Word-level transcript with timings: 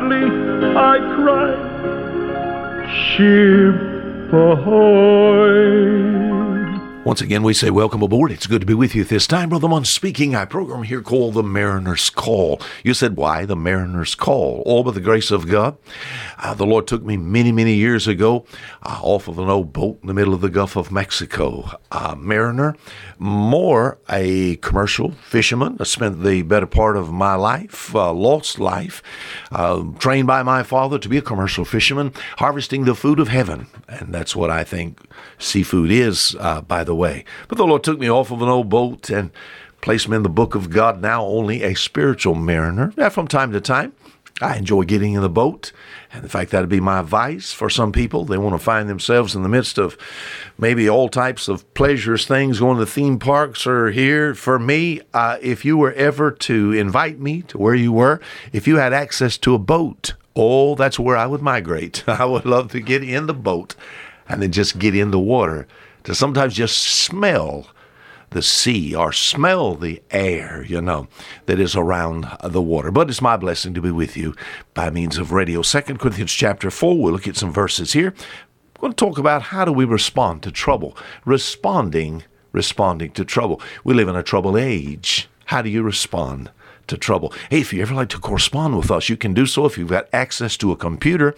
Loudly 0.00 0.26
I 0.76 0.98
cried, 1.16 1.70
Ship 2.90 4.32
ahoy! 4.32 6.29
Once 7.02 7.22
again, 7.22 7.42
we 7.42 7.54
say 7.54 7.70
welcome 7.70 8.02
aboard. 8.02 8.30
It's 8.30 8.46
good 8.46 8.60
to 8.60 8.66
be 8.66 8.74
with 8.74 8.94
you 8.94 9.04
this 9.04 9.26
time. 9.26 9.48
Brother 9.48 9.68
Munn 9.68 9.86
speaking. 9.86 10.36
I 10.36 10.44
program 10.44 10.82
here 10.82 11.00
called 11.00 11.32
The 11.32 11.42
Mariner's 11.42 12.10
Call. 12.10 12.60
You 12.84 12.92
said, 12.92 13.16
why 13.16 13.46
The 13.46 13.56
Mariner's 13.56 14.14
Call? 14.14 14.62
All 14.66 14.84
by 14.84 14.90
the 14.90 15.00
grace 15.00 15.30
of 15.30 15.48
God. 15.48 15.78
Uh, 16.38 16.52
the 16.52 16.66
Lord 16.66 16.86
took 16.86 17.02
me 17.02 17.16
many, 17.16 17.52
many 17.52 17.74
years 17.74 18.06
ago 18.06 18.44
uh, 18.82 19.00
off 19.02 19.28
of 19.28 19.38
an 19.38 19.48
old 19.48 19.72
boat 19.72 19.98
in 20.02 20.08
the 20.08 20.14
middle 20.14 20.34
of 20.34 20.42
the 20.42 20.50
Gulf 20.50 20.76
of 20.76 20.92
Mexico. 20.92 21.70
Uh, 21.90 22.14
mariner, 22.18 22.76
more 23.18 23.98
a 24.10 24.56
commercial 24.56 25.12
fisherman. 25.12 25.78
I 25.80 25.84
spent 25.84 26.22
the 26.22 26.42
better 26.42 26.66
part 26.66 26.98
of 26.98 27.10
my 27.10 27.34
life, 27.34 27.94
uh, 27.94 28.12
lost 28.12 28.58
life, 28.60 29.02
uh, 29.50 29.84
trained 29.98 30.26
by 30.26 30.42
my 30.42 30.62
father 30.62 30.98
to 30.98 31.08
be 31.08 31.16
a 31.16 31.22
commercial 31.22 31.64
fisherman, 31.64 32.12
harvesting 32.36 32.84
the 32.84 32.94
food 32.94 33.18
of 33.18 33.28
heaven. 33.28 33.68
And 33.88 34.14
that's 34.14 34.36
what 34.36 34.50
I 34.50 34.64
think 34.64 35.00
seafood 35.38 35.90
is, 35.90 36.36
uh, 36.38 36.60
by 36.60 36.84
the 36.84 36.90
way. 36.94 36.99
But 37.48 37.58
the 37.58 37.66
Lord 37.66 37.84
took 37.84 37.98
me 37.98 38.10
off 38.10 38.30
of 38.30 38.42
an 38.42 38.48
old 38.48 38.68
boat 38.68 39.10
and 39.10 39.30
placed 39.80 40.08
me 40.08 40.16
in 40.16 40.22
the 40.22 40.28
book 40.28 40.54
of 40.54 40.70
God, 40.70 41.00
now 41.00 41.24
only 41.24 41.62
a 41.62 41.74
spiritual 41.74 42.34
mariner. 42.34 42.92
Now, 42.96 43.08
from 43.08 43.28
time 43.28 43.52
to 43.52 43.60
time, 43.60 43.92
I 44.42 44.56
enjoy 44.56 44.84
getting 44.84 45.12
in 45.12 45.20
the 45.20 45.28
boat. 45.28 45.72
And 46.12 46.22
in 46.22 46.28
fact, 46.28 46.50
that'd 46.50 46.68
be 46.68 46.80
my 46.80 47.00
advice 47.00 47.52
for 47.52 47.68
some 47.68 47.92
people. 47.92 48.24
They 48.24 48.38
want 48.38 48.54
to 48.54 48.64
find 48.64 48.88
themselves 48.88 49.34
in 49.34 49.42
the 49.42 49.48
midst 49.48 49.78
of 49.78 49.98
maybe 50.58 50.88
all 50.88 51.08
types 51.08 51.46
of 51.48 51.72
pleasures, 51.74 52.26
things, 52.26 52.60
going 52.60 52.78
to 52.78 52.86
theme 52.86 53.18
parks 53.18 53.66
or 53.66 53.90
here. 53.90 54.34
For 54.34 54.58
me, 54.58 55.02
uh, 55.12 55.38
if 55.42 55.64
you 55.64 55.76
were 55.76 55.92
ever 55.92 56.30
to 56.30 56.72
invite 56.72 57.18
me 57.18 57.42
to 57.42 57.58
where 57.58 57.74
you 57.74 57.92
were, 57.92 58.20
if 58.52 58.66
you 58.66 58.76
had 58.76 58.92
access 58.92 59.36
to 59.38 59.54
a 59.54 59.58
boat, 59.58 60.14
oh, 60.34 60.74
that's 60.74 60.98
where 60.98 61.16
I 61.16 61.26
would 61.26 61.42
migrate. 61.42 62.02
I 62.08 62.24
would 62.24 62.46
love 62.46 62.70
to 62.72 62.80
get 62.80 63.04
in 63.04 63.26
the 63.26 63.34
boat 63.34 63.74
and 64.28 64.40
then 64.40 64.52
just 64.52 64.78
get 64.78 64.94
in 64.94 65.10
the 65.10 65.18
water 65.18 65.66
to 66.04 66.14
sometimes 66.14 66.54
just 66.54 66.78
smell 66.78 67.68
the 68.30 68.42
sea 68.42 68.94
or 68.94 69.12
smell 69.12 69.74
the 69.74 70.02
air, 70.10 70.64
you 70.66 70.80
know, 70.80 71.08
that 71.46 71.58
is 71.58 71.74
around 71.74 72.28
the 72.44 72.62
water. 72.62 72.90
But 72.90 73.10
it's 73.10 73.20
my 73.20 73.36
blessing 73.36 73.74
to 73.74 73.80
be 73.80 73.90
with 73.90 74.16
you 74.16 74.34
by 74.72 74.90
means 74.90 75.18
of 75.18 75.32
radio. 75.32 75.62
Second 75.62 75.98
Corinthians 75.98 76.32
chapter 76.32 76.70
4, 76.70 76.96
we'll 76.96 77.12
look 77.12 77.28
at 77.28 77.36
some 77.36 77.52
verses 77.52 77.92
here. 77.92 78.14
We're 78.76 78.82
going 78.82 78.92
to 78.92 79.04
talk 79.04 79.18
about 79.18 79.42
how 79.42 79.64
do 79.64 79.72
we 79.72 79.84
respond 79.84 80.42
to 80.44 80.52
trouble. 80.52 80.96
Responding, 81.24 82.22
responding 82.52 83.10
to 83.12 83.24
trouble. 83.24 83.60
We 83.84 83.94
live 83.94 84.08
in 84.08 84.16
a 84.16 84.22
troubled 84.22 84.56
age. 84.56 85.28
How 85.46 85.62
do 85.62 85.68
you 85.68 85.82
respond? 85.82 86.50
To 86.86 86.96
trouble. 86.96 87.32
Hey, 87.50 87.60
if 87.60 87.72
you 87.72 87.82
ever 87.82 87.94
like 87.94 88.08
to 88.08 88.18
correspond 88.18 88.76
with 88.76 88.90
us, 88.90 89.08
you 89.08 89.16
can 89.16 89.32
do 89.32 89.46
so 89.46 89.64
if 89.64 89.78
you've 89.78 89.90
got 89.90 90.08
access 90.12 90.56
to 90.56 90.72
a 90.72 90.76
computer. 90.76 91.36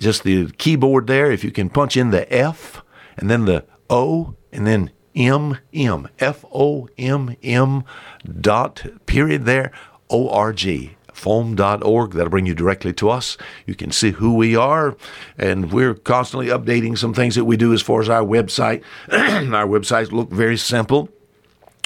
Just 0.00 0.24
the 0.24 0.50
keyboard 0.58 1.06
there, 1.06 1.30
if 1.30 1.44
you 1.44 1.52
can 1.52 1.68
punch 1.68 1.96
in 1.96 2.10
the 2.10 2.32
F 2.32 2.82
and 3.16 3.30
then 3.30 3.44
the 3.44 3.64
O 3.90 4.36
and 4.52 4.66
then 4.66 4.90
M 5.14 5.58
M 5.74 6.08
F 6.18 6.44
O 6.52 6.88
M 6.96 7.36
M 7.42 7.84
dot 8.40 8.86
period 9.06 9.44
there 9.44 9.72
O 10.08 10.30
R 10.30 10.52
G 10.52 10.96
foam.org 11.12 12.12
that'll 12.12 12.30
bring 12.30 12.46
you 12.46 12.54
directly 12.54 12.94
to 12.94 13.10
us. 13.10 13.36
You 13.66 13.74
can 13.74 13.92
see 13.92 14.12
who 14.12 14.34
we 14.34 14.56
are 14.56 14.96
and 15.36 15.70
we're 15.70 15.94
constantly 15.94 16.46
updating 16.46 16.96
some 16.96 17.12
things 17.12 17.34
that 17.34 17.44
we 17.44 17.58
do 17.58 17.74
as 17.74 17.82
far 17.82 18.00
as 18.00 18.08
our 18.08 18.22
website. 18.22 18.82
Our 19.10 19.66
websites 19.66 20.12
look 20.12 20.30
very 20.30 20.56
simple 20.56 21.10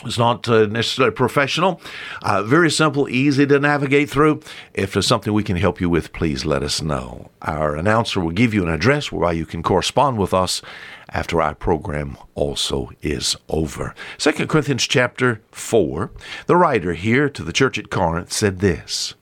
it's 0.06 0.18
not 0.18 0.48
uh, 0.48 0.66
necessarily 0.66 1.14
professional. 1.14 1.80
Uh, 2.22 2.42
very 2.42 2.70
simple, 2.70 3.08
easy 3.08 3.46
to 3.46 3.58
navigate 3.58 4.10
through. 4.10 4.40
If 4.72 4.92
there's 4.92 5.06
something 5.06 5.32
we 5.32 5.42
can 5.42 5.56
help 5.56 5.80
you 5.80 5.88
with, 5.88 6.12
please 6.12 6.44
let 6.44 6.62
us 6.62 6.82
know. 6.82 7.30
Our 7.42 7.76
announcer 7.76 8.20
will 8.20 8.30
give 8.30 8.54
you 8.54 8.62
an 8.62 8.68
address 8.72 9.10
where 9.10 9.32
you 9.32 9.46
can 9.46 9.62
correspond 9.62 10.18
with 10.18 10.34
us 10.34 10.62
after 11.10 11.40
our 11.40 11.54
program 11.54 12.16
also 12.34 12.90
is 13.02 13.36
over. 13.48 13.94
2 14.18 14.46
Corinthians 14.46 14.86
chapter 14.86 15.40
4, 15.52 16.10
the 16.46 16.56
writer 16.56 16.94
here 16.94 17.28
to 17.28 17.44
the 17.44 17.52
church 17.52 17.78
at 17.78 17.90
Corinth 17.90 18.32
said 18.32 18.58
this. 18.58 19.14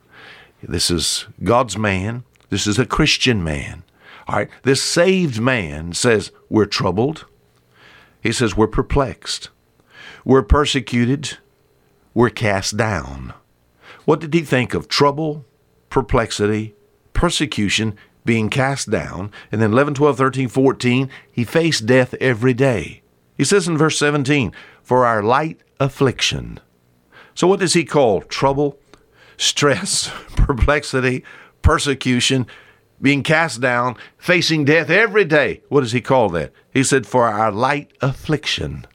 This 0.63 0.91
is 0.91 1.27
God's 1.43 1.77
man. 1.77 2.25
This 2.49 2.67
is 2.67 2.79
a 2.79 2.87
Christian 2.87 3.43
man. 3.43 3.83
All 4.29 4.37
right, 4.37 4.49
this 4.63 4.83
saved 4.83 5.41
man 5.41 5.93
says, 5.93 6.31
We're 6.49 6.67
troubled. 6.67 7.27
He 8.23 8.33
says, 8.33 8.57
We're 8.57 8.69
perplexed. 8.69 9.51
We're 10.25 10.43
persecuted. 10.43 11.39
We're 12.15 12.31
cast 12.31 12.77
down. 12.77 13.35
What 14.05 14.21
did 14.21 14.35
he 14.35 14.43
think 14.43 14.75
of 14.75 14.89
trouble, 14.89 15.45
perplexity, 15.91 16.75
persecution, 17.13 17.97
being 18.25 18.51
cast 18.51 18.91
down? 18.91 19.33
And 19.51 19.61
then 19.61 19.73
11, 19.73 19.95
12, 19.95 20.17
13, 20.17 20.49
14, 20.49 21.11
he 21.31 21.45
faced 21.45 21.87
death 21.87 22.15
every 22.21 22.55
day. 22.55 23.03
He 23.37 23.45
says 23.45 23.67
in 23.67 23.79
verse 23.79 23.99
17, 23.99 24.53
for 24.83 25.07
our 25.07 25.23
light 25.23 25.61
affliction. 25.81 26.61
So 27.35 27.47
what 27.47 27.61
does 27.61 27.73
he 27.73 27.85
call 27.85 28.21
trouble, 28.23 28.79
stress, 29.37 30.09
perplexity, 30.37 31.25
persecution, 31.63 32.47
being 33.01 33.23
cast 33.23 33.61
down, 33.61 33.97
facing 34.19 34.65
death 34.65 34.91
every 34.91 35.25
day? 35.25 35.63
What 35.69 35.81
does 35.81 35.93
he 35.93 36.01
call 36.01 36.29
that? 36.31 36.53
He 36.73 36.85
said, 36.85 37.07
for 37.07 37.27
our 37.27 37.51
light 37.51 37.93
affliction. 38.01 38.87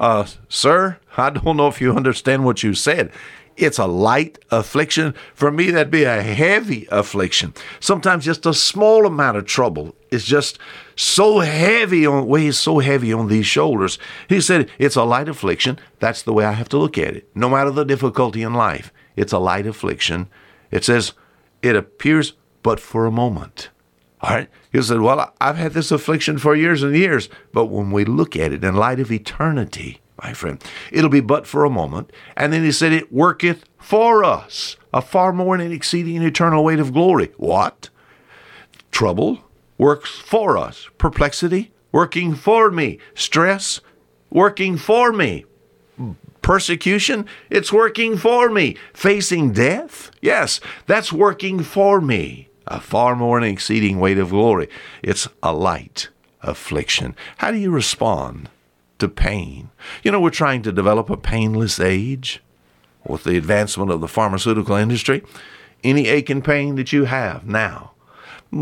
Uh, 0.00 0.26
sir, 0.48 0.98
I 1.18 1.28
don't 1.28 1.58
know 1.58 1.68
if 1.68 1.78
you 1.80 1.94
understand 1.94 2.46
what 2.46 2.62
you 2.62 2.72
said. 2.72 3.12
It's 3.58 3.78
a 3.78 3.86
light 3.86 4.38
affliction. 4.50 5.12
For 5.34 5.50
me, 5.50 5.70
that'd 5.70 5.90
be 5.90 6.04
a 6.04 6.22
heavy 6.22 6.88
affliction. 6.90 7.52
Sometimes 7.80 8.24
just 8.24 8.46
a 8.46 8.54
small 8.54 9.04
amount 9.04 9.36
of 9.36 9.44
trouble 9.44 9.94
is 10.10 10.24
just 10.24 10.58
so 10.96 11.40
heavy 11.40 12.06
on 12.06 12.26
weighs 12.26 12.58
so 12.58 12.78
heavy 12.78 13.12
on 13.12 13.28
these 13.28 13.44
shoulders. 13.44 13.98
He 14.26 14.40
said 14.40 14.70
it's 14.78 14.96
a 14.96 15.04
light 15.04 15.28
affliction. 15.28 15.78
That's 15.98 16.22
the 16.22 16.32
way 16.32 16.46
I 16.46 16.52
have 16.52 16.70
to 16.70 16.78
look 16.78 16.96
at 16.96 17.14
it. 17.14 17.28
No 17.34 17.50
matter 17.50 17.70
the 17.70 17.84
difficulty 17.84 18.40
in 18.40 18.54
life, 18.54 18.90
it's 19.16 19.34
a 19.34 19.38
light 19.38 19.66
affliction. 19.66 20.28
It 20.70 20.82
says 20.82 21.12
it 21.60 21.76
appears 21.76 22.32
but 22.62 22.80
for 22.80 23.04
a 23.04 23.12
moment. 23.12 23.68
All 24.22 24.30
right. 24.30 24.48
He 24.70 24.82
said, 24.82 25.00
Well, 25.00 25.32
I've 25.40 25.56
had 25.56 25.72
this 25.72 25.90
affliction 25.90 26.38
for 26.38 26.54
years 26.54 26.82
and 26.82 26.94
years. 26.94 27.28
But 27.52 27.66
when 27.66 27.90
we 27.90 28.04
look 28.04 28.36
at 28.36 28.52
it 28.52 28.64
in 28.64 28.74
light 28.74 29.00
of 29.00 29.10
eternity, 29.10 30.00
my 30.22 30.32
friend, 30.32 30.62
it'll 30.92 31.10
be 31.10 31.20
but 31.20 31.46
for 31.46 31.64
a 31.64 31.70
moment. 31.70 32.12
And 32.36 32.52
then 32.52 32.62
he 32.62 32.72
said, 32.72 32.92
It 32.92 33.12
worketh 33.12 33.64
for 33.78 34.22
us 34.22 34.76
a 34.92 35.00
far 35.00 35.32
more 35.32 35.54
and 35.54 35.72
exceeding 35.72 36.22
eternal 36.22 36.64
weight 36.64 36.80
of 36.80 36.92
glory. 36.92 37.32
What? 37.36 37.88
Trouble 38.90 39.38
works 39.78 40.10
for 40.10 40.58
us. 40.58 40.88
Perplexity 40.98 41.72
working 41.90 42.34
for 42.34 42.70
me. 42.70 42.98
Stress 43.14 43.80
working 44.28 44.76
for 44.76 45.12
me. 45.12 45.46
Persecution, 46.42 47.26
it's 47.48 47.72
working 47.72 48.16
for 48.16 48.50
me. 48.50 48.76
Facing 48.94 49.52
death, 49.52 50.10
yes, 50.20 50.58
that's 50.86 51.12
working 51.12 51.62
for 51.62 52.00
me 52.00 52.49
a 52.70 52.80
far 52.80 53.16
more 53.16 53.36
and 53.36 53.46
exceeding 53.46 53.98
weight 53.98 54.18
of 54.18 54.30
glory. 54.30 54.68
It's 55.02 55.28
a 55.42 55.52
light 55.52 56.08
affliction. 56.40 57.14
How 57.38 57.50
do 57.50 57.58
you 57.58 57.70
respond 57.70 58.48
to 59.00 59.08
pain? 59.08 59.70
You 60.02 60.12
know, 60.12 60.20
we're 60.20 60.30
trying 60.30 60.62
to 60.62 60.72
develop 60.72 61.10
a 61.10 61.16
painless 61.16 61.80
age 61.80 62.40
with 63.04 63.24
the 63.24 63.36
advancement 63.36 63.90
of 63.90 64.00
the 64.00 64.08
pharmaceutical 64.08 64.76
industry. 64.76 65.22
Any 65.82 66.06
ache 66.06 66.30
and 66.30 66.44
pain 66.44 66.76
that 66.76 66.92
you 66.92 67.04
have 67.04 67.46
now, 67.46 67.92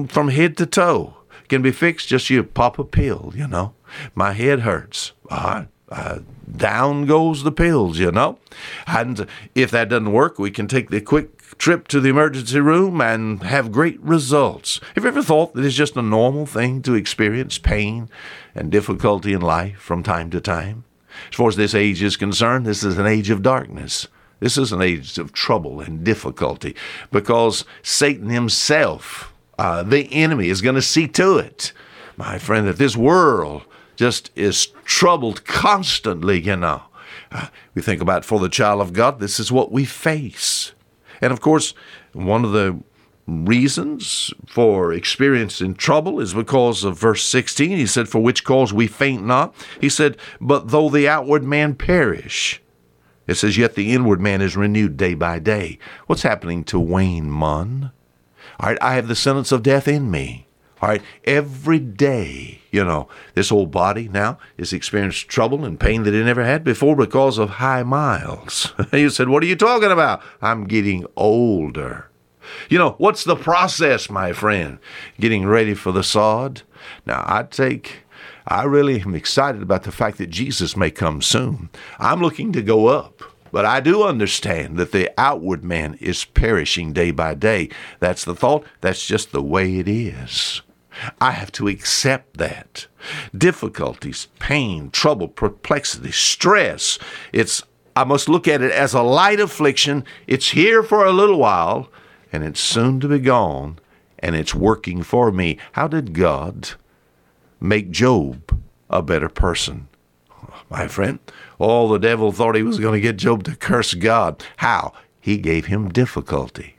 from 0.09 0.29
head 0.29 0.57
to 0.57 0.67
toe, 0.67 1.15
can 1.49 1.63
be 1.63 1.73
fixed. 1.73 2.09
Just 2.09 2.31
you 2.31 2.43
pop 2.43 2.79
a 2.79 2.85
pill, 2.85 3.33
you 3.35 3.47
know. 3.47 3.75
My 4.15 4.33
head 4.33 4.61
hurts. 4.61 5.13
Uh, 5.31 5.65
uh, 5.91 6.21
down 6.57 7.07
goes 7.07 7.43
the 7.43 7.53
pills, 7.53 7.99
you 7.99 8.13
know. 8.13 8.39
And 8.87 9.27
if 9.55 9.71
that 9.71 9.89
doesn't 9.89 10.13
work, 10.13 10.39
we 10.39 10.51
can 10.51 10.69
take 10.69 10.91
the 10.91 11.01
quick 11.01 11.38
trip 11.59 11.89
to 11.89 12.01
the 12.01 12.09
emergency 12.09 12.61
room 12.61 13.01
and 13.01 13.43
have 13.43 13.73
great 13.73 14.01
results. 14.01 14.81
Have 14.95 15.05
you 15.05 15.09
ever 15.09 15.23
thought 15.23 15.55
that 15.55 15.65
it's 15.65 15.75
just 15.75 15.97
a 15.97 16.03
normal 16.03 16.47
thing 16.47 16.83
to 16.83 16.95
experience 16.95 17.59
pain 17.59 18.09
and 18.55 18.71
difficulty 18.71 19.33
in 19.33 19.41
life 19.41 19.79
from 19.79 20.03
time 20.03 20.31
to 20.31 20.41
time? 20.41 20.85
As 21.31 21.37
far 21.37 21.49
as 21.49 21.57
this 21.57 21.75
age 21.75 22.03
is 22.03 22.17
concerned, 22.17 22.65
this 22.65 22.85
is 22.85 22.97
an 22.97 23.07
age 23.07 23.29
of 23.31 23.43
darkness. 23.43 24.07
This 24.41 24.57
is 24.57 24.73
an 24.73 24.81
age 24.81 25.19
of 25.19 25.33
trouble 25.33 25.81
and 25.81 26.05
difficulty 26.05 26.77
because 27.11 27.65
Satan 27.83 28.29
himself, 28.29 29.33
uh, 29.59 29.83
the 29.83 30.13
enemy, 30.13 30.49
is 30.49 30.63
going 30.63 30.77
to 30.77 30.83
see 30.83 31.09
to 31.09 31.39
it, 31.39 31.73
my 32.17 32.39
friend, 32.39 32.69
that 32.69 32.79
this 32.79 32.97
world 32.97 33.63
just 33.97 34.31
is 34.37 34.67
troubled 34.85 35.45
constantly, 35.45 36.41
you 36.41 36.57
know. 36.57 36.83
Uh, 37.33 37.49
we 37.75 37.83
think 37.83 38.01
about 38.01 38.25
for 38.25 38.39
the 38.39 38.49
child 38.49 38.81
of 38.81 38.93
God, 38.93 39.19
this 39.19 39.41
is 39.41 39.51
what 39.51 39.73
we 39.73 39.85
face. 39.85 40.73
And 41.21 41.33
of 41.33 41.41
course, 41.41 41.75
one 42.13 42.45
of 42.45 42.53
the 42.53 42.81
reasons 43.29 44.33
for 44.47 44.93
experiencing 44.93 45.75
trouble 45.75 46.19
is 46.19 46.33
because 46.33 46.83
of 46.83 46.99
verse 46.99 47.23
16. 47.25 47.71
He 47.71 47.87
said, 47.87 48.09
For 48.09 48.23
which 48.23 48.45
cause 48.45 48.73
we 48.73 48.87
faint 48.87 49.25
not. 49.25 49.55
He 49.81 49.89
said, 49.89 50.17
But 50.41 50.69
though 50.69 50.89
the 50.89 51.09
outward 51.09 51.45
man 51.45 51.75
perish, 51.75 52.63
it 53.27 53.35
says, 53.35 53.59
Yet 53.59 53.75
the 53.75 53.93
inward 53.93 54.21
man 54.21 54.41
is 54.41 54.57
renewed 54.57 54.97
day 54.97 55.15
by 55.15 55.39
day. 55.39 55.79
What's 56.07 56.23
happening 56.23 56.65
to 56.65 56.81
Wayne 56.81 57.31
Munn? 57.31 57.93
All 58.59 58.71
right, 58.71 58.79
I 58.83 58.95
have 58.95 59.07
the 59.07 59.15
sentence 59.15 59.53
of 59.53 59.63
death 59.63 59.87
in 59.87 60.11
me. 60.11 60.48
All 60.81 60.89
right, 60.89 61.03
every 61.25 61.81
day, 61.81 62.61
you 62.71 62.85
know, 62.85 63.09
this 63.35 63.51
old 63.51 63.73
body 63.73 64.09
now 64.09 64.39
is 64.57 64.73
experiencing 64.73 65.29
trouble 65.29 65.65
and 65.65 65.81
pain 65.81 66.05
that 66.05 66.15
it 66.15 66.25
never 66.25 66.45
had 66.45 66.63
before 66.63 66.95
because 66.95 67.37
of 67.37 67.51
high 67.51 67.83
miles. 67.83 68.73
you 68.93 69.11
said, 69.11 69.29
What 69.29 69.43
are 69.43 69.47
you 69.47 69.57
talking 69.57 69.91
about? 69.91 70.23
I'm 70.41 70.67
getting 70.67 71.05
older. 71.17 72.09
You 72.69 72.79
know, 72.79 72.95
what's 72.99 73.25
the 73.25 73.37
process, 73.37 74.09
my 74.09 74.33
friend? 74.33 74.79
Getting 75.19 75.47
ready 75.47 75.75
for 75.75 75.93
the 75.93 76.05
sod? 76.05 76.63
Now, 77.05 77.25
I 77.27 77.43
take, 77.43 78.05
I 78.47 78.63
really 78.65 79.01
am 79.01 79.15
excited 79.15 79.63
about 79.63 79.83
the 79.83 79.93
fact 79.93 80.19
that 80.19 80.31
Jesus 80.31 80.77
may 80.77 80.91
come 80.91 81.21
soon. 81.23 81.71
I'm 81.99 82.21
looking 82.21 82.53
to 82.53 82.63
go 82.63 82.87
up. 82.87 83.23
But 83.51 83.65
I 83.65 83.81
do 83.81 84.03
understand 84.03 84.77
that 84.77 84.93
the 84.93 85.11
outward 85.19 85.65
man 85.65 85.95
is 86.01 86.25
perishing 86.25 86.93
day 86.93 87.11
by 87.11 87.35
day. 87.35 87.71
That's 87.99 88.25
the 88.25 88.35
thought. 88.35 88.65
That's 88.83 89.07
just 89.07 89.33
the 89.33 89.43
way 89.43 89.79
it 89.79 89.89
is. 89.89 90.61
I 91.21 91.33
have 91.33 91.53
to 91.53 91.69
accept 91.69 92.37
that. 92.39 92.87
Difficulties, 93.37 94.29
pain, 94.39 94.91
trouble, 94.91 95.29
perplexity, 95.29 96.13
stress. 96.13 96.99
It's 97.33 97.63
I 97.97 98.05
must 98.05 98.29
look 98.29 98.47
at 98.47 98.63
it 98.63 98.71
as 98.71 98.95
a 98.95 99.03
light 99.03 99.41
affliction. 99.41 100.05
It's 100.29 100.51
here 100.51 100.85
for 100.85 101.05
a 101.05 101.13
little 101.13 101.39
while, 101.39 101.91
and 102.33 102.45
it's 102.45 102.61
soon 102.61 103.01
to 103.01 103.09
be 103.09 103.19
gone, 103.19 103.81
and 104.21 104.37
it's 104.37 104.55
working 104.55 105.03
for 105.03 105.33
me. 105.33 105.59
How 105.73 105.89
did 105.89 106.13
God 106.13 106.71
make 107.61 107.91
Job 107.91 108.57
a 108.89 109.03
better 109.03 109.29
person? 109.29 109.89
My 110.71 110.87
friend, 110.87 111.19
all 111.59 111.89
the 111.89 111.99
devil 111.99 112.31
thought 112.31 112.55
he 112.55 112.63
was 112.63 112.79
going 112.79 112.95
to 112.95 113.01
get 113.01 113.17
Job 113.17 113.43
to 113.45 113.57
curse 113.57 113.95
God. 113.95 114.45
How? 114.59 114.93
He 115.21 115.37
gave 115.37 115.67
him 115.67 115.89
difficulty. 115.89 116.78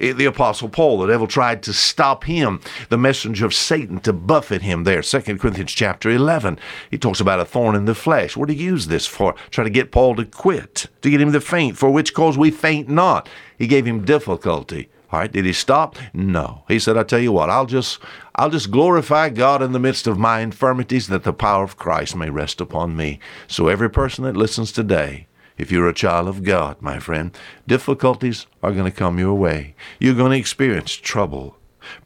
Eh, 0.00 0.12
the 0.12 0.24
apostle 0.24 0.68
Paul, 0.68 0.98
the 0.98 1.06
devil 1.06 1.26
tried 1.26 1.62
to 1.64 1.72
stop 1.72 2.24
him, 2.24 2.60
the 2.88 2.98
messenger 2.98 3.46
of 3.46 3.54
Satan, 3.54 4.00
to 4.00 4.12
buffet 4.12 4.62
him 4.62 4.84
there. 4.84 5.02
2 5.02 5.38
Corinthians 5.38 5.72
chapter 5.72 6.10
11, 6.10 6.58
he 6.90 6.98
talks 6.98 7.20
about 7.20 7.40
a 7.40 7.44
thorn 7.44 7.74
in 7.74 7.84
the 7.84 7.94
flesh. 7.94 8.36
What 8.36 8.48
did 8.48 8.58
he 8.58 8.64
use 8.64 8.86
this 8.86 9.06
for? 9.06 9.34
Try 9.50 9.64
to 9.64 9.70
get 9.70 9.92
Paul 9.92 10.16
to 10.16 10.24
quit, 10.24 10.86
to 11.02 11.10
get 11.10 11.20
him 11.20 11.32
to 11.32 11.40
faint, 11.40 11.76
for 11.76 11.90
which 11.90 12.14
cause 12.14 12.38
we 12.38 12.50
faint 12.50 12.88
not. 12.88 13.28
He 13.58 13.66
gave 13.66 13.86
him 13.86 14.04
difficulty. 14.04 14.88
All 15.12 15.18
right, 15.18 15.30
did 15.30 15.44
he 15.44 15.52
stop? 15.52 15.96
No. 16.14 16.64
He 16.68 16.78
said, 16.78 16.96
I 16.96 17.02
tell 17.02 17.18
you 17.18 17.32
what, 17.32 17.50
I'll 17.50 17.66
just 17.66 18.00
I'll 18.34 18.48
just 18.48 18.70
glorify 18.70 19.28
God 19.28 19.60
in 19.62 19.72
the 19.72 19.78
midst 19.78 20.06
of 20.06 20.18
my 20.18 20.40
infirmities 20.40 21.08
that 21.08 21.22
the 21.22 21.34
power 21.34 21.62
of 21.62 21.76
Christ 21.76 22.16
may 22.16 22.30
rest 22.30 22.62
upon 22.62 22.96
me. 22.96 23.20
So 23.46 23.68
every 23.68 23.90
person 23.90 24.24
that 24.24 24.38
listens 24.38 24.72
today, 24.72 25.26
if 25.58 25.70
you're 25.70 25.88
a 25.88 25.94
child 25.94 26.28
of 26.28 26.42
God, 26.42 26.80
my 26.80 26.98
friend, 26.98 27.36
difficulties 27.66 28.46
are 28.62 28.72
going 28.72 28.90
to 28.90 28.96
come 28.96 29.18
your 29.18 29.34
way. 29.34 29.74
You're 29.98 30.14
going 30.14 30.32
to 30.32 30.38
experience 30.38 30.92
trouble, 30.92 31.56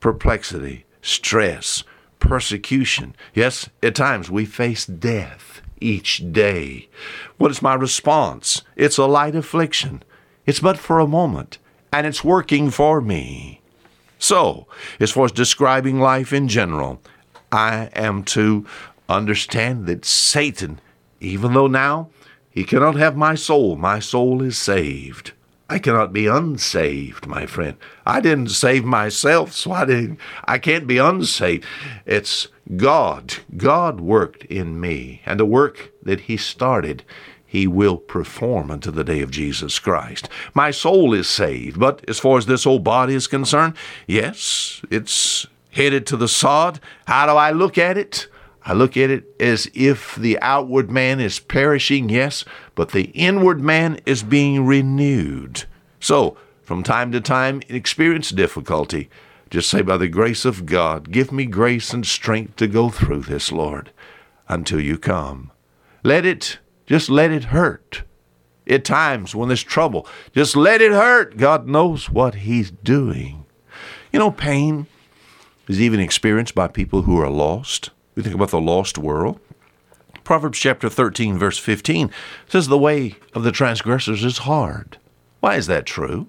perplexity, 0.01 0.85
stress, 1.03 1.85
persecution. 2.19 3.15
Yes, 3.35 3.69
at 3.83 3.95
times 3.95 4.31
we 4.31 4.45
face 4.45 4.87
death 4.87 5.61
each 5.81 6.33
day. 6.33 6.89
What 7.39 7.51
is 7.51 7.63
my 7.63 7.75
response? 7.75 8.63
It's 8.75 8.99
a 8.99 9.07
light 9.07 9.37
affliction. 9.37 10.03
It's 10.47 10.61
but 10.61 10.79
for 10.79 10.99
a 10.99 11.07
moment 11.07 11.59
and 11.93 12.07
it's 12.07 12.25
working 12.25 12.71
for 12.71 13.01
me. 13.01 13.61
So, 14.19 14.67
as 14.99 15.11
far 15.11 15.27
as 15.27 15.33
describing 15.33 16.01
life 16.01 16.33
in 16.33 16.49
general, 16.49 17.01
I 17.53 17.91
am 17.95 18.23
to 18.25 18.67
understand 19.09 19.87
that 19.87 20.05
Satan, 20.05 20.81
even 21.21 21.53
though 21.53 21.67
now 21.67 22.11
he 22.57 22.65
cannot 22.65 22.95
have 22.95 23.19
my 23.19 23.35
soul, 23.35 23.77
my 23.77 23.99
soul 23.99 24.41
is 24.41 24.57
saved. 24.57 25.33
I 25.69 25.79
cannot 25.79 26.15
be 26.15 26.27
unsaved, 26.27 27.27
my 27.27 27.45
friend. 27.45 27.77
I 28.07 28.23
didn't 28.23 28.49
save 28.49 28.83
myself, 28.83 29.53
so 29.53 29.73
I 29.73 29.85
didn't 29.85 30.19
I 30.47 30.57
can't 30.57 30.87
be 30.87 30.97
unsaved. 30.97 31.67
It's 32.07 32.49
God. 32.75 33.35
God 33.59 34.01
worked 34.01 34.45
in 34.45 34.81
me, 34.81 35.21
and 35.27 35.39
the 35.39 35.45
work 35.45 35.93
that 36.03 36.21
he 36.21 36.39
started 36.39 37.05
he 37.45 37.67
will 37.67 37.99
perform 37.99 38.71
unto 38.71 38.91
the 38.91 39.05
day 39.05 39.21
of 39.21 39.31
Jesus 39.31 39.79
Christ. 39.79 40.27
My 40.55 40.71
soul 40.71 41.13
is 41.13 41.29
saved, 41.29 41.79
but 41.79 42.03
as 42.09 42.19
far 42.19 42.39
as 42.39 42.47
this 42.47 42.67
old 42.67 42.85
body 42.85 43.15
is 43.15 43.27
concerned, 43.27 43.75
yes, 44.07 44.81
it's 44.91 45.47
headed 45.73 46.07
to 46.07 46.17
the 46.17 46.27
sod. 46.27 46.81
How 47.07 47.27
do 47.27 47.33
I 47.33 47.51
look 47.51 47.77
at 47.77 47.99
it? 47.99 48.29
I 48.67 48.73
look 48.73 48.97
at 48.97 49.11
it 49.11 49.25
as 49.39 49.71
if 49.75 50.17
the 50.17 50.39
outward 50.41 50.91
man 50.91 51.21
is 51.21 51.39
perishing, 51.39 52.09
yes, 52.09 52.45
but 52.75 52.91
the 52.91 53.05
inward 53.15 53.61
man 53.61 54.01
is 54.05 54.25
being 54.25 54.67
renewed. 54.67 55.65
So, 56.01 56.37
from 56.63 56.83
time 56.83 57.13
to 57.13 57.21
time, 57.21 57.63
experience 57.69 58.31
difficulty. 58.31 59.09
Just 59.51 59.71
say, 59.71 59.83
by 59.83 59.97
the 59.97 60.09
grace 60.09 60.45
of 60.45 60.67
God, 60.67 61.13
give 61.13 61.31
me 61.31 61.47
grace 61.47 61.93
and 61.93 62.05
strength 62.05 62.57
to 62.57 62.67
go 62.67 62.91
through 62.91 63.21
this, 63.21 63.53
Lord, 63.53 63.93
until 64.49 64.81
you 64.81 64.99
come. 64.99 65.53
Let 66.03 66.27
it 66.27 66.59
just 66.87 67.09
let 67.09 67.31
it 67.31 67.45
hurt. 67.45 68.03
At 68.69 68.85
times 68.85 69.35
when 69.35 69.49
there's 69.49 69.63
trouble, 69.63 70.09
just 70.35 70.57
let 70.57 70.81
it 70.81 70.91
hurt. 70.91 71.37
God 71.37 71.69
knows 71.69 72.11
what 72.11 72.37
He's 72.37 72.73
doing. 72.73 73.47
You 74.13 74.19
know, 74.19 74.33
pain 74.33 74.87
is 75.69 75.81
even 75.81 76.01
experienced 76.01 76.55
by 76.55 76.67
people 76.67 77.03
who 77.03 77.21
are 77.21 77.31
lost. 77.31 77.91
We 78.17 78.23
think 78.23 78.35
about 78.35 78.51
the 78.51 78.61
lost 78.61 78.97
world. 78.97 79.39
Proverbs 80.25 80.59
chapter 80.59 80.89
13, 80.89 81.39
verse 81.39 81.59
15 81.59 82.11
says, 82.49 82.67
The 82.67 82.79
way 82.79 83.17
of 83.35 83.45
the 83.45 83.53
transgressors 83.53 84.25
is 84.25 84.39
hard. 84.39 84.99
Why 85.41 85.57
is 85.57 85.67
that 85.67 85.87
true? 85.87 86.27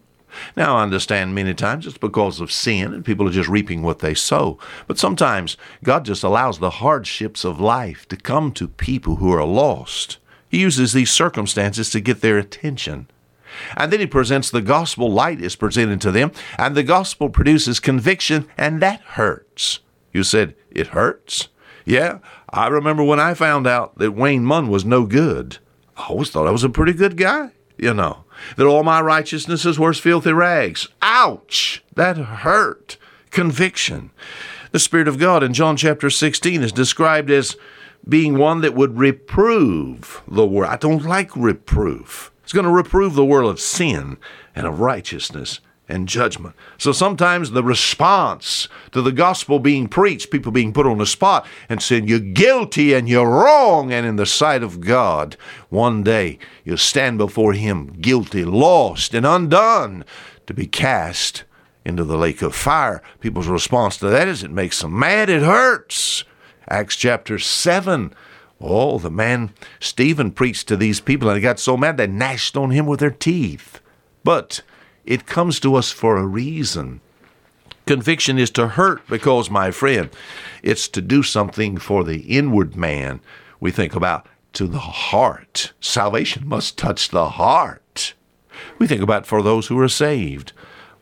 Now, 0.56 0.76
I 0.76 0.84
understand 0.84 1.34
many 1.34 1.54
times 1.54 1.88
it's 1.88 1.98
because 1.98 2.42
of 2.42 2.52
sin 2.52 2.94
and 2.94 3.06
people 3.06 3.28
are 3.28 3.32
just 3.32 3.50
reaping 3.50 3.82
what 3.82 4.00
they 4.00 4.14
sow. 4.14 4.60
But 4.86 5.00
sometimes 5.00 5.56
God 5.84 6.04
just 6.06 6.24
allows 6.24 6.60
the 6.60 6.70
hardships 6.70 7.46
of 7.46 7.62
life 7.62 8.08
to 8.10 8.18
come 8.18 8.52
to 8.52 8.68
people 8.68 9.16
who 9.16 9.32
are 9.32 9.46
lost. 9.46 10.18
He 10.50 10.60
uses 10.60 10.92
these 10.92 11.10
circumstances 11.10 11.90
to 11.92 12.02
get 12.02 12.20
their 12.20 12.38
attention. 12.38 13.08
And 13.78 13.92
then 13.92 14.02
he 14.02 14.08
presents 14.08 14.52
the 14.52 14.62
gospel, 14.62 15.10
light 15.10 15.42
is 15.42 15.56
presented 15.56 16.02
to 16.02 16.12
them, 16.12 16.34
and 16.60 16.76
the 16.76 16.84
gospel 16.84 17.30
produces 17.30 17.80
conviction, 17.80 18.48
and 18.58 18.82
that 18.82 19.00
hurts. 19.02 19.80
You 20.12 20.24
said, 20.24 20.54
It 20.70 20.88
hurts? 20.88 21.48
Yeah, 21.88 22.20
I 22.50 22.68
remember 22.68 23.02
when 23.02 23.22
I 23.22 23.34
found 23.34 23.66
out 23.66 23.98
that 23.98 24.12
Wayne 24.12 24.44
Munn 24.44 24.68
was 24.68 24.84
no 24.84 25.06
good. 25.06 25.60
I 25.96 26.08
always 26.08 26.30
thought 26.30 26.46
I 26.46 26.52
was 26.52 26.66
a 26.66 26.70
pretty 26.70 26.92
good 26.92 27.16
guy, 27.16 27.52
you 27.78 27.94
know, 27.94 28.26
that 28.58 28.66
all 28.66 28.84
my 28.84 29.00
righteousnesses 29.00 29.80
were 29.80 29.92
as 29.92 29.98
filthy 29.98 30.34
rags. 30.34 30.90
Ouch! 31.02 31.82
That 31.96 32.18
hurt. 32.18 32.98
Conviction. 33.32 34.12
The 34.74 34.80
Spirit 34.80 35.08
of 35.08 35.18
God 35.18 35.44
in 35.44 35.54
John 35.54 35.78
chapter 35.78 36.10
16 36.10 36.62
is 36.62 36.74
described 36.74 37.32
as 37.32 37.56
being 38.06 38.38
one 38.38 38.60
that 38.62 38.76
would 38.76 38.98
reprove 38.98 40.22
the 40.28 40.46
world. 40.46 40.74
I 40.74 40.76
don't 40.76 41.06
like 41.06 41.34
reproof. 41.38 42.34
It's 42.44 42.52
going 42.52 42.66
to 42.66 42.72
reprove 42.72 43.16
the 43.16 43.24
world 43.24 43.50
of 43.50 43.62
sin 43.62 44.18
and 44.54 44.68
of 44.68 44.82
righteousness 44.82 45.62
and 45.90 46.08
judgment. 46.08 46.56
So 46.78 46.92
sometimes 46.92 47.52
the 47.52 47.64
response 47.64 48.68
to 48.92 49.02
the 49.02 49.12
gospel 49.12 49.60
being 49.60 49.88
preached, 49.88 50.32
people 50.32 50.52
being 50.52 50.74
put 50.74 50.86
on 50.86 50.98
the 50.98 51.06
spot 51.06 51.46
and 51.70 51.82
saying, 51.82 52.08
You're 52.08 52.20
guilty 52.20 52.94
and 52.94 53.08
you're 53.08 53.30
wrong. 53.30 53.92
And 53.92 54.06
in 54.06 54.18
the 54.18 54.26
sight 54.26 54.64
of 54.64 54.82
God, 54.82 55.38
one 55.70 56.04
day 56.04 56.40
you'll 56.64 56.78
stand 56.78 57.18
before 57.18 57.54
Him 57.54 57.88
guilty, 58.02 58.44
lost, 58.44 59.14
and 59.14 59.26
undone 59.26 60.04
to 60.46 60.54
be 60.54 60.68
cast 60.68 61.44
into 61.86 62.04
the 62.04 62.18
lake 62.18 62.42
of 62.42 62.54
fire. 62.54 63.02
People's 63.22 63.48
response 63.48 63.98
to 63.98 64.08
that 64.10 64.28
is 64.28 64.44
it 64.44 64.52
makes 64.52 64.82
them 64.82 64.98
mad, 64.98 65.30
it 65.30 65.42
hurts. 65.42 66.26
Acts 66.70 66.98
chapter 66.98 67.40
7. 67.40 68.14
Oh, 68.60 68.98
the 68.98 69.12
man 69.12 69.52
Stephen 69.80 70.32
preached 70.32 70.68
to 70.68 70.76
these 70.76 71.00
people 71.00 71.30
and 71.30 71.38
they 71.38 71.42
got 71.42 71.60
so 71.60 71.78
mad 71.78 71.96
they 71.96 72.08
gnashed 72.08 72.58
on 72.58 72.72
him 72.72 72.86
with 72.88 73.00
their 73.00 73.12
teeth. 73.12 73.80
But 74.24 74.62
it 75.08 75.26
comes 75.26 75.60
to 75.62 75.76
us 75.76 75.92
for 75.92 76.18
a 76.18 76.28
reason. 76.28 77.02
Conviction 77.86 78.38
is 78.38 78.52
to 78.52 78.68
hurt 78.68 79.08
because, 79.08 79.50
my 79.50 79.72
friend, 79.72 80.10
it's 80.62 80.90
to 80.90 81.02
do 81.02 81.24
something 81.24 81.78
for 81.78 82.04
the 82.04 82.20
inward 82.20 82.76
man. 82.76 83.22
We 83.62 83.72
think 83.72 83.96
about 83.96 84.28
to 84.54 84.68
the 84.68 84.80
heart. 84.80 85.72
Salvation 85.80 86.48
must 86.48 86.78
touch 86.78 87.10
the 87.10 87.30
heart. 87.30 88.14
We 88.78 88.88
think 88.88 89.02
about 89.02 89.26
for 89.26 89.42
those 89.42 89.68
who 89.68 89.80
are 89.80 89.88
saved. 89.88 90.52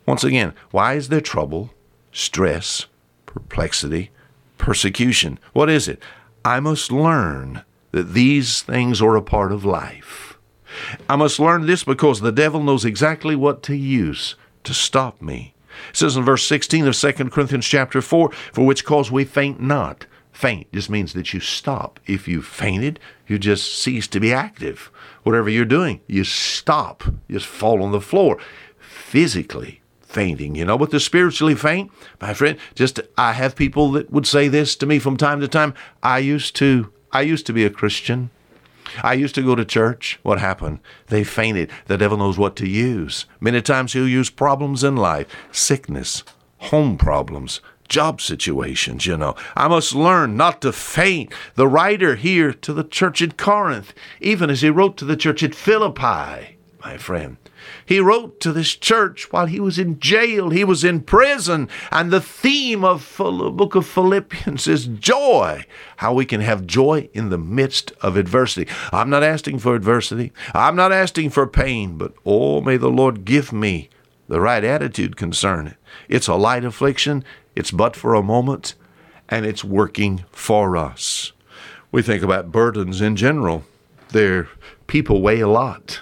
Once 0.06 0.24
again, 0.24 0.54
why 0.70 0.94
is 0.94 1.10
there 1.10 1.22
trouble, 1.22 1.74
stress, 2.12 2.86
perplexity, 3.26 4.12
persecution? 4.60 5.40
What 5.54 5.70
is 5.70 5.88
it? 5.88 6.02
I 6.44 6.60
must 6.60 6.92
learn 6.92 7.64
that 7.92 8.14
these 8.14 8.62
things 8.62 9.02
are 9.02 9.16
a 9.16 9.22
part 9.22 9.52
of 9.52 9.66
life. 9.66 10.35
I 11.10 11.16
must 11.16 11.40
learn 11.40 11.66
this 11.66 11.84
because 11.84 12.22
the 12.22 12.32
devil 12.32 12.62
knows 12.62 12.86
exactly 12.86 13.36
what 13.36 13.64
to 13.64 13.76
use 13.76 14.36
to 14.64 14.74
stop 14.74 15.22
me. 15.22 15.54
It 15.90 15.98
says 15.98 16.16
in 16.16 16.24
verse 16.24 16.46
16 16.46 16.88
of 16.88 16.96
2 16.96 17.12
Corinthians 17.30 17.66
chapter 17.66 18.02
4, 18.02 18.32
for 18.54 18.66
which 18.66 18.86
cause 18.86 19.12
we 19.12 19.26
faint 19.26 19.60
not. 19.60 20.06
Faint 20.32 20.72
just 20.74 20.90
means 20.90 21.14
that 21.14 21.34
you 21.34 21.40
stop. 21.40 22.00
If 22.06 22.28
you 22.28 22.42
fainted, 22.42 23.00
you 23.28 23.40
just 23.40 23.82
cease 23.82 24.08
to 24.10 24.20
be 24.20 24.34
active. 24.34 24.92
Whatever 25.24 25.50
you're 25.50 25.66
doing, 25.66 26.02
you 26.08 26.24
stop. 26.24 27.06
You 27.28 27.40
just 27.40 27.46
fall 27.46 27.82
on 27.82 27.92
the 27.92 28.02
floor. 28.02 28.38
Physically 28.80 29.82
fainting, 30.02 30.56
you 30.56 30.64
know, 30.64 30.78
but 30.78 30.92
the 30.92 31.00
spiritually 31.00 31.56
faint, 31.56 31.92
my 32.22 32.34
friend, 32.34 32.58
just 32.74 33.02
I 33.18 33.34
have 33.34 33.56
people 33.56 33.92
that 33.92 34.12
would 34.12 34.26
say 34.26 34.48
this 34.48 34.76
to 34.78 34.86
me 34.86 34.98
from 34.98 35.18
time 35.18 35.42
to 35.42 35.48
time. 35.48 35.74
I 36.02 36.20
used 36.20 36.56
to 36.58 36.92
I 37.12 37.22
used 37.22 37.46
to 37.48 37.54
be 37.54 37.66
a 37.66 37.70
Christian. 37.70 38.30
I 39.04 39.14
used 39.14 39.36
to 39.36 39.44
go 39.44 39.56
to 39.56 39.66
church. 39.66 40.20
What 40.24 40.40
happened? 40.40 40.80
They 41.08 41.24
fainted. 41.24 41.72
The 41.86 41.98
devil 41.98 42.18
knows 42.18 42.38
what 42.38 42.56
to 42.58 42.68
use. 42.68 43.26
Many 43.40 43.62
times 43.62 43.94
he'll 43.94 44.08
use 44.08 44.30
problems 44.30 44.84
in 44.84 44.96
life, 44.96 45.28
sickness, 45.52 46.24
home 46.58 46.98
problems, 46.98 47.62
job 47.88 48.22
situations, 48.22 49.06
you 49.06 49.18
know. 49.18 49.36
I 49.56 49.68
must 49.68 49.94
learn 49.94 50.38
not 50.38 50.62
to 50.62 50.72
faint. 50.72 51.34
The 51.56 51.68
writer 51.68 52.16
here 52.16 52.54
to 52.54 52.74
the 52.74 52.84
church 52.84 53.22
at 53.22 53.38
Corinth, 53.38 53.94
even 54.20 54.50
as 54.50 54.62
he 54.62 54.70
wrote 54.70 54.98
to 54.98 55.06
the 55.06 55.18
church 55.18 55.44
at 55.44 55.56
Philippi, 55.56 56.55
my 56.86 56.98
friend, 56.98 57.38
he 57.84 58.00
wrote 58.00 58.40
to 58.40 58.54
this 58.54 58.76
church 58.76 59.32
while 59.32 59.48
he 59.48 59.60
was 59.60 59.80
in 59.80 60.00
jail, 60.00 60.52
he 60.52 60.64
was 60.64 60.84
in 60.84 61.02
prison, 61.02 61.68
and 61.92 62.12
the 62.12 62.22
theme 62.22 62.86
of 62.86 63.18
the 63.18 63.50
book 63.50 63.74
of 63.74 63.88
Philippians 63.88 64.68
is 64.68 64.86
joy. 64.86 65.66
How 65.98 66.14
we 66.14 66.26
can 66.26 66.42
have 66.42 66.68
joy 66.68 67.10
in 67.12 67.30
the 67.30 67.40
midst 67.40 67.92
of 68.02 68.18
adversity. 68.18 68.72
I'm 68.94 69.10
not 69.10 69.24
asking 69.24 69.60
for 69.60 69.74
adversity, 69.74 70.32
I'm 70.54 70.76
not 70.76 70.92
asking 70.92 71.32
for 71.32 71.48
pain, 71.48 71.98
but 71.98 72.14
oh, 72.24 72.62
may 72.62 72.78
the 72.78 72.92
Lord 72.92 73.26
give 73.26 73.52
me 73.52 73.90
the 74.28 74.40
right 74.40 74.64
attitude 74.64 75.18
concerning 75.18 75.72
it. 75.72 75.78
It's 76.08 76.28
a 76.28 76.36
light 76.36 76.64
affliction, 76.64 77.24
it's 77.56 77.72
but 77.72 77.96
for 77.96 78.14
a 78.14 78.22
moment, 78.22 78.76
and 79.28 79.44
it's 79.44 79.64
working 79.64 80.24
for 80.32 80.78
us. 80.78 81.32
We 81.92 82.04
think 82.04 82.22
about 82.22 82.52
burdens 82.52 83.02
in 83.02 83.16
general. 83.16 83.64
Their 84.10 84.50
people 84.86 85.24
weigh 85.24 85.40
a 85.40 85.48
lot. 85.48 86.02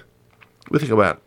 We 0.74 0.80
think 0.80 0.92
about 0.92 1.22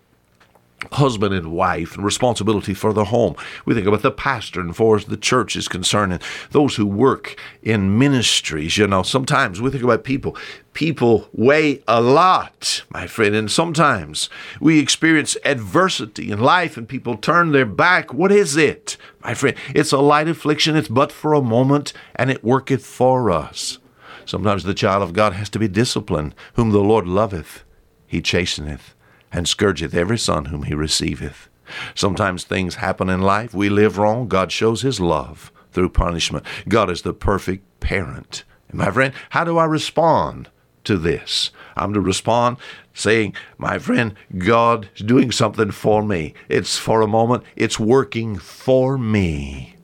husband 0.92 1.32
and 1.32 1.52
wife 1.52 1.94
and 1.94 2.04
responsibility 2.04 2.74
for 2.74 2.92
the 2.92 3.04
home. 3.04 3.36
We 3.64 3.74
think 3.74 3.86
about 3.86 4.02
the 4.02 4.10
pastor 4.10 4.60
and 4.60 4.74
for 4.74 4.98
the 4.98 5.16
church 5.16 5.54
is 5.54 5.68
concerned 5.68 6.12
and 6.12 6.22
those 6.50 6.74
who 6.74 6.84
work 6.84 7.40
in 7.62 7.96
ministries. 7.96 8.76
You 8.76 8.88
know, 8.88 9.04
sometimes 9.04 9.60
we 9.60 9.70
think 9.70 9.84
about 9.84 10.02
people. 10.02 10.36
People 10.72 11.28
weigh 11.32 11.84
a 11.86 12.00
lot, 12.00 12.82
my 12.90 13.06
friend, 13.06 13.36
and 13.36 13.48
sometimes 13.48 14.28
we 14.60 14.80
experience 14.80 15.36
adversity 15.44 16.32
in 16.32 16.40
life 16.40 16.76
and 16.76 16.88
people 16.88 17.16
turn 17.16 17.52
their 17.52 17.66
back. 17.66 18.12
What 18.12 18.32
is 18.32 18.56
it, 18.56 18.96
my 19.22 19.32
friend? 19.32 19.56
It's 19.76 19.92
a 19.92 19.98
light 19.98 20.26
affliction. 20.26 20.74
It's 20.74 20.88
but 20.88 21.12
for 21.12 21.34
a 21.34 21.40
moment 21.40 21.92
and 22.16 22.32
it 22.32 22.42
worketh 22.42 22.84
for 22.84 23.30
us. 23.30 23.78
Sometimes 24.24 24.64
the 24.64 24.74
child 24.74 25.04
of 25.04 25.12
God 25.12 25.34
has 25.34 25.48
to 25.50 25.60
be 25.60 25.68
disciplined. 25.68 26.34
Whom 26.54 26.70
the 26.70 26.80
Lord 26.80 27.06
loveth, 27.06 27.62
he 28.08 28.20
chasteneth 28.20 28.95
and 29.37 29.47
scourgeth 29.47 29.95
every 29.95 30.16
son 30.16 30.47
whom 30.47 30.62
he 30.62 30.75
receiveth. 30.75 31.50
Sometimes 31.95 32.43
things 32.43 32.76
happen 32.76 33.11
in 33.11 33.21
life. 33.21 33.52
We 33.52 33.69
live 33.69 33.99
wrong. 33.99 34.28
God 34.28 34.50
shows 34.50 34.81
his 34.81 34.99
love 34.99 35.52
through 35.73 35.90
punishment. 35.90 36.47
God 36.69 36.88
is 36.88 37.02
the 37.02 37.12
perfect 37.12 37.78
parent. 37.78 38.45
And 38.71 38.78
my 38.78 38.90
friend, 38.90 39.12
how 39.31 39.45
do 39.45 39.59
I 39.59 39.66
respond 39.66 40.49
to 40.85 40.97
this? 40.97 41.50
I'm 41.76 41.93
to 41.93 42.00
respond 42.00 42.57
saying, 42.95 43.35
My 43.59 43.78
friend, 43.78 44.14
God 44.38 44.88
is 44.97 45.02
doing 45.02 45.31
something 45.31 45.71
for 45.71 46.02
me. 46.02 46.33
It's 46.49 46.78
for 46.78 47.02
a 47.02 47.07
moment, 47.07 47.45
it's 47.57 47.78
working 47.78 48.38
for 48.38 48.97
me. 48.97 49.76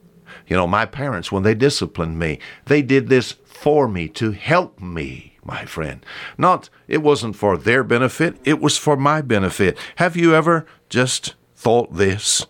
You 0.47 0.57
know, 0.57 0.65
my 0.65 0.87
parents, 0.87 1.31
when 1.31 1.43
they 1.43 1.53
disciplined 1.53 2.17
me, 2.17 2.39
they 2.65 2.81
did 2.81 3.07
this 3.07 3.33
for 3.45 3.87
me 3.87 4.07
to 4.09 4.31
help 4.31 4.81
me 4.81 5.32
my 5.45 5.65
friend. 5.65 6.05
Not, 6.37 6.69
it 6.87 7.01
wasn't 7.01 7.35
for 7.35 7.57
their 7.57 7.83
benefit, 7.83 8.37
it 8.43 8.59
was 8.59 8.77
for 8.77 8.95
my 8.95 9.21
benefit. 9.21 9.77
Have 9.97 10.15
you 10.15 10.35
ever 10.35 10.65
just 10.89 11.35
thought 11.55 11.95
this? 11.95 12.45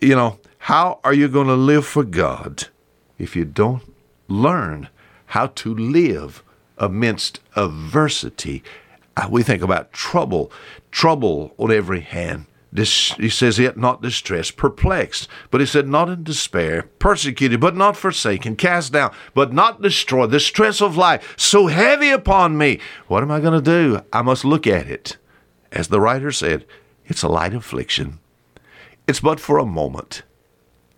You 0.00 0.14
know, 0.16 0.38
how 0.58 1.00
are 1.04 1.14
you 1.14 1.28
going 1.28 1.48
to 1.48 1.54
live 1.54 1.86
for 1.86 2.04
God 2.04 2.68
if 3.18 3.36
you 3.36 3.44
don't 3.44 3.82
learn 4.28 4.88
how 5.26 5.48
to 5.48 5.74
live 5.74 6.42
amidst 6.78 7.40
adversity? 7.56 8.62
Uh, 9.16 9.28
we 9.30 9.42
think 9.42 9.62
about 9.62 9.92
trouble, 9.92 10.50
trouble 10.90 11.54
on 11.58 11.70
every 11.70 12.00
hand 12.00 12.46
he 12.74 13.28
says, 13.28 13.58
yet 13.58 13.76
not 13.76 14.02
distressed, 14.02 14.56
perplexed, 14.56 15.28
but 15.50 15.60
he 15.60 15.66
said, 15.66 15.86
not 15.86 16.08
in 16.08 16.24
despair, 16.24 16.88
persecuted, 16.98 17.60
but 17.60 17.76
not 17.76 17.96
forsaken, 17.96 18.56
cast 18.56 18.92
down, 18.92 19.14
but 19.32 19.52
not 19.52 19.80
destroyed. 19.80 20.32
The 20.32 20.40
stress 20.40 20.82
of 20.82 20.96
life 20.96 21.34
so 21.38 21.68
heavy 21.68 22.10
upon 22.10 22.58
me. 22.58 22.80
What 23.06 23.22
am 23.22 23.30
I 23.30 23.38
going 23.38 23.52
to 23.52 23.62
do? 23.62 24.00
I 24.12 24.22
must 24.22 24.44
look 24.44 24.66
at 24.66 24.88
it. 24.88 25.18
As 25.70 25.88
the 25.88 26.00
writer 26.00 26.32
said, 26.32 26.66
it's 27.04 27.22
a 27.22 27.28
light 27.28 27.54
affliction. 27.54 28.18
It's 29.06 29.20
but 29.20 29.38
for 29.38 29.58
a 29.58 29.66
moment, 29.66 30.22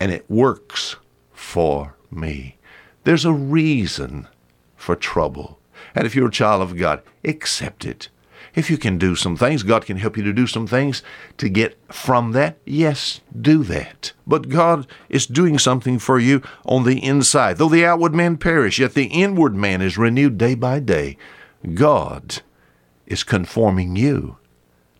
and 0.00 0.10
it 0.10 0.30
works 0.30 0.96
for 1.32 1.96
me. 2.10 2.56
There's 3.04 3.24
a 3.24 3.32
reason 3.32 4.28
for 4.76 4.96
trouble. 4.96 5.58
And 5.94 6.06
if 6.06 6.14
you're 6.14 6.28
a 6.28 6.32
child 6.32 6.62
of 6.62 6.76
God, 6.76 7.02
accept 7.24 7.84
it. 7.84 8.08
If 8.56 8.70
you 8.70 8.78
can 8.78 8.96
do 8.96 9.14
some 9.14 9.36
things, 9.36 9.62
God 9.62 9.84
can 9.84 9.98
help 9.98 10.16
you 10.16 10.22
to 10.24 10.32
do 10.32 10.46
some 10.46 10.66
things 10.66 11.02
to 11.36 11.50
get 11.50 11.78
from 11.92 12.32
that. 12.32 12.56
Yes, 12.64 13.20
do 13.38 13.62
that. 13.64 14.14
But 14.26 14.48
God 14.48 14.86
is 15.10 15.26
doing 15.26 15.58
something 15.58 15.98
for 15.98 16.18
you 16.18 16.40
on 16.64 16.84
the 16.84 17.04
inside. 17.04 17.58
Though 17.58 17.68
the 17.68 17.84
outward 17.84 18.14
man 18.14 18.38
perish, 18.38 18.78
yet 18.78 18.94
the 18.94 19.04
inward 19.04 19.54
man 19.54 19.82
is 19.82 19.98
renewed 19.98 20.38
day 20.38 20.54
by 20.54 20.80
day. 20.80 21.18
God 21.74 22.40
is 23.06 23.22
conforming 23.22 23.94
you 23.94 24.38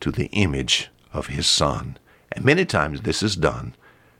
to 0.00 0.12
the 0.12 0.26
image 0.26 0.90
of 1.14 1.28
his 1.28 1.46
Son. 1.46 1.96
And 2.32 2.44
many 2.44 2.66
times 2.66 3.00
this 3.00 3.22
is 3.22 3.36
done 3.36 3.74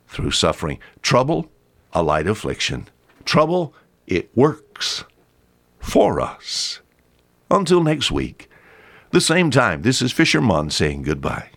through 0.08 0.30
suffering. 0.30 0.78
Trouble, 1.02 1.50
a 1.92 2.02
light 2.02 2.26
affliction. 2.26 2.88
Trouble, 3.26 3.74
it 4.06 4.34
works 4.34 5.04
for 5.78 6.22
us. 6.22 6.80
Until 7.50 7.82
next 7.82 8.10
week. 8.10 8.48
At 9.16 9.20
the 9.20 9.35
same 9.35 9.50
time, 9.50 9.80
this 9.80 10.02
is 10.02 10.12
Fisher 10.12 10.42
Munn 10.42 10.68
saying 10.68 11.04
goodbye. 11.04 11.49